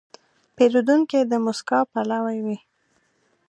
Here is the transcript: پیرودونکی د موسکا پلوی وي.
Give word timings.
پیرودونکی 0.55 1.19
د 1.31 1.33
موسکا 1.45 1.79
پلوی 1.91 2.37
وي. 2.45 2.57